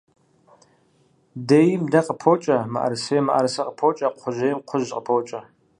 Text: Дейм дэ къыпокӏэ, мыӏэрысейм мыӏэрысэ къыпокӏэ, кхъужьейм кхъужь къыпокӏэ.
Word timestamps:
Дейм 1.47 1.81
дэ 1.91 1.99
къыпокӏэ, 2.05 2.57
мыӏэрысейм 2.73 3.25
мыӏэрысэ 3.27 3.61
къыпокӏэ, 3.67 4.07
кхъужьейм 4.13 4.59
кхъужь 4.63 4.91
къыпокӏэ. 4.95 5.39